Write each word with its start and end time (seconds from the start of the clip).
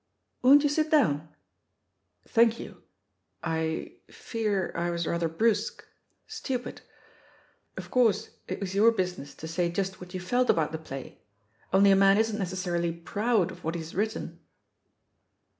Won't 0.41 0.63
you 0.63 0.69
sit 0.69 0.89
down?" 0.89 1.29
Thank 2.27 2.59
you. 2.59 2.81
I— 3.43 3.97
fear 4.09 4.71
I 4.73 4.89
was 4.89 5.05
rather 5.05 5.29
brusqi 5.29 5.83
stupid; 6.25 6.81
of 7.77 7.91
course, 7.91 8.31
it 8.47 8.59
was 8.59 8.73
your 8.73 8.91
business 8.91 9.35
to 9.35 9.47
say 9.47 9.69
just 9.69 10.01
what 10.01 10.15
you 10.15 10.19
felt 10.19 10.49
about 10.49 10.71
the 10.71 10.79
play. 10.79 11.21
Only 11.71 11.91
a 11.91 11.95
man 11.95 12.17
isn't 12.17 12.39
necessarily 12.39 12.91
'proud' 12.91 13.51
of 13.51 13.63
what 13.63 13.75
he 13.75 13.81
has 13.81 13.93
written." 13.93 14.39